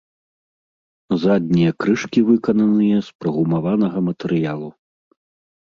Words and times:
Заднія 1.23 1.71
крышкі 1.83 2.19
выкананыя 2.31 2.97
з 3.09 3.27
прагумаванага 3.27 3.97
матэрыялу. 4.07 4.69